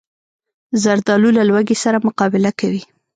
[0.83, 2.83] زردالو له لوږې سره مقابله کوي.